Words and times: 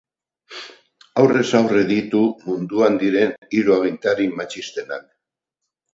Aurrez 1.23 1.45
aurre 1.59 1.83
ditu 1.91 2.21
munduan 2.47 2.97
diren 3.05 3.37
hiru 3.59 3.77
agintari 3.79 4.29
matxistenak. 4.41 5.07